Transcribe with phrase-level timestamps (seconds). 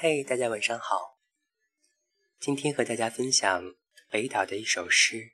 [0.00, 1.18] 嘿，大家晚上好。
[2.38, 3.74] 今天和大家分享
[4.08, 5.32] 北岛的一首诗。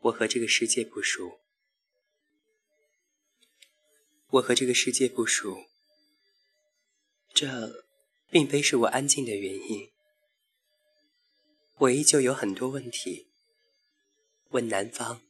[0.00, 1.38] 我和这个世界不熟，
[4.30, 5.66] 我和这个世界不熟，
[7.32, 7.86] 这
[8.28, 9.92] 并非是我安静的原因。
[11.76, 13.28] 我依旧有很多问题，
[14.48, 15.22] 问南方，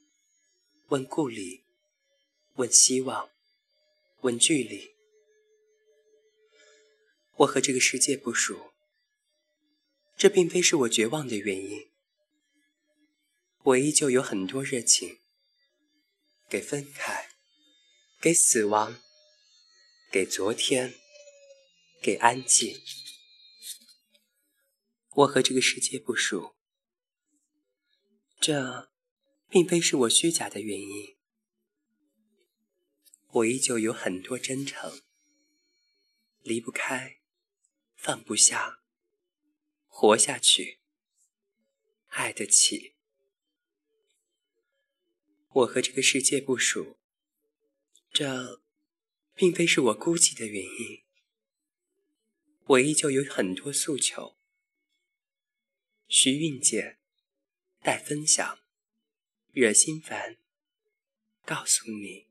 [0.88, 1.62] 问故里，
[2.54, 3.28] 问希望，
[4.22, 4.91] 问距离。
[7.42, 8.72] 我和这个世界不熟，
[10.16, 11.90] 这并非是我绝望的原因。
[13.64, 15.18] 我依旧有很多热情，
[16.48, 17.30] 给分开，
[18.20, 19.00] 给死亡，
[20.10, 20.94] 给昨天，
[22.00, 22.80] 给安静。
[25.14, 26.54] 我和这个世界不熟，
[28.40, 28.90] 这
[29.48, 31.16] 并非是我虚假的原因。
[33.30, 35.00] 我依旧有很多真诚，
[36.42, 37.21] 离不开。
[38.04, 38.80] 放不下，
[39.86, 40.80] 活下去，
[42.08, 42.96] 爱得起。
[45.52, 46.98] 我和这个世界不熟，
[48.10, 48.60] 这
[49.36, 51.04] 并非是我孤寂的原因。
[52.64, 54.36] 我依旧有很多诉求，
[56.08, 56.98] 需蕴藉，
[57.82, 58.58] 待分享，
[59.52, 60.38] 惹心烦，
[61.44, 62.26] 告诉你，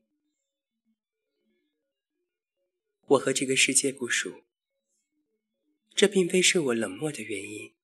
[3.06, 4.44] 我和这个世界不熟。
[6.02, 7.76] 这并非是我冷漠的原因，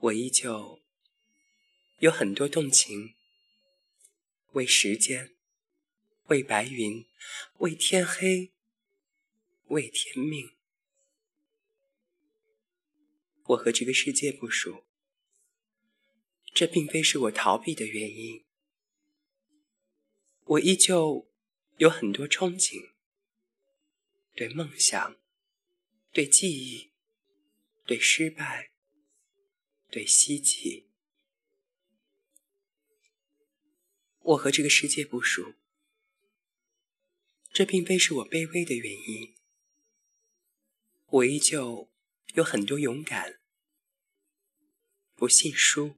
[0.00, 0.82] 我依旧
[2.00, 3.14] 有很多动情，
[4.50, 5.34] 为时间，
[6.26, 7.06] 为白云，
[7.60, 8.52] 为天黑，
[9.68, 10.50] 为天命。
[13.44, 14.84] 我和这个世界不熟，
[16.52, 18.44] 这并非是我逃避的原因，
[20.44, 21.26] 我依旧
[21.78, 22.90] 有很多憧憬，
[24.34, 25.21] 对梦想。
[26.12, 26.92] 对记忆，
[27.86, 28.70] 对失败，
[29.90, 30.90] 对希冀，
[34.20, 35.54] 我和这个世界不熟，
[37.50, 39.34] 这并非是我卑微的原因。
[41.06, 41.90] 我依旧
[42.34, 43.40] 有很多勇敢，
[45.14, 45.96] 不信书，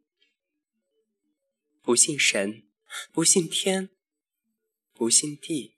[1.83, 2.69] 不信神，
[3.13, 3.91] 不信天，
[4.93, 5.77] 不信地。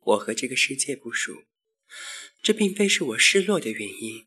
[0.00, 1.44] 我和这个世界不熟。
[2.42, 4.26] 这并非是我失落的原因，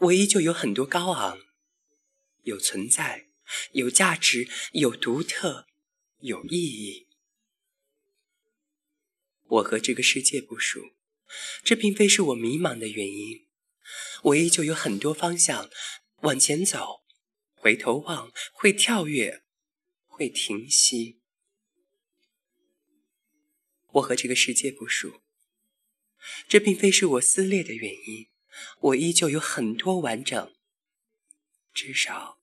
[0.00, 1.38] 我依旧有很多高昂，
[2.42, 3.28] 有存在，
[3.72, 5.66] 有价值，有独特，
[6.18, 7.08] 有意义。
[9.44, 10.80] 我和这个世界不熟，
[11.62, 13.46] 这并非是我迷茫的原因，
[14.24, 15.70] 我依旧有很多方向
[16.22, 17.02] 往前走，
[17.54, 19.42] 回头望，会跳跃，
[20.06, 21.20] 会停息。
[23.92, 25.22] 我和这个世界不熟。
[26.48, 28.28] 这并非是我撕裂的原因，
[28.80, 30.54] 我依旧有很多完整。
[31.72, 32.38] 至少，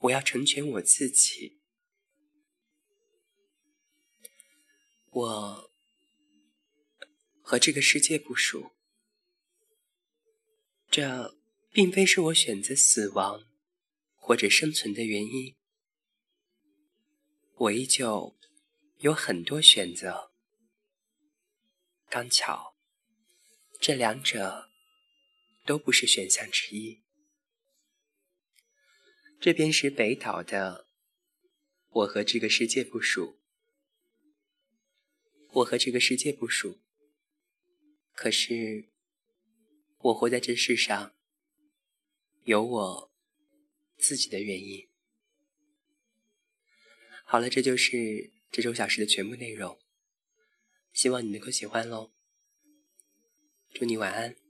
[0.00, 1.60] 我要成全我自己。
[5.10, 5.70] 我
[7.40, 8.72] 和这个世界不熟，
[10.90, 11.38] 这
[11.70, 13.46] 并非是我选择死亡
[14.14, 15.56] 或者生存的原因。
[17.54, 18.36] 我依旧
[18.98, 20.35] 有很多选择。
[22.08, 22.76] 刚巧，
[23.80, 24.70] 这两者
[25.64, 27.02] 都不是选项之一。
[29.40, 30.86] 这边是北岛的，
[31.90, 33.38] 我和这个世界不熟。
[35.52, 36.78] 我和这个世界不熟，
[38.12, 38.90] 可是
[39.98, 41.16] 我活在这世上，
[42.44, 43.12] 有我
[43.96, 44.88] 自己的原因。
[47.24, 49.80] 好了，这就是这周小时的全部内容。
[50.96, 52.10] 希望你能够喜欢喽，
[53.74, 54.45] 祝你晚安。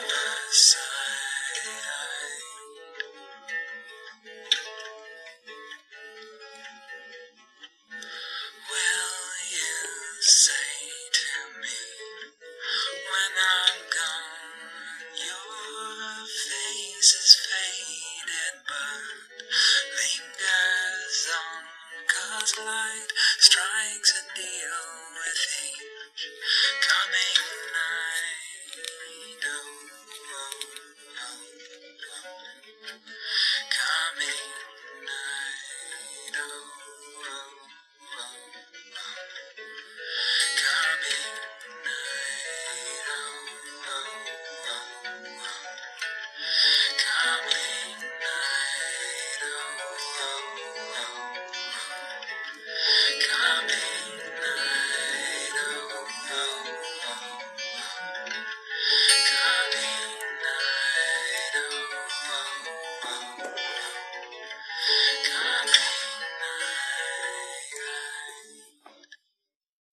[0.00, 0.91] myself.